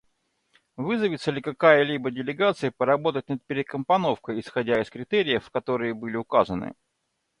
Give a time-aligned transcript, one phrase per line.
[0.77, 6.73] Вызовется ли какая-либо делегация поработать над перекомпоновкой исходя из критериев, которые были указаны?